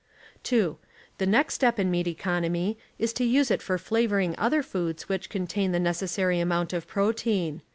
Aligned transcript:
(2) 0.41 0.79
The 1.19 1.27
next 1.27 1.53
step 1.53 1.77
in 1.77 1.91
meat 1.91 2.07
economy 2.07 2.75
is 2.97 3.13
to 3.13 3.23
use 3.23 3.51
it 3.51 3.61
for 3.61 3.77
flavoring 3.77 4.33
other 4.35 4.63
foods 4.63 5.07
which 5.07 5.29
contain 5.29 5.73
the 5.73 5.79
necessary 5.79 6.39
amount 6.39 6.73
of 6.73 6.87
protein. 6.87 7.61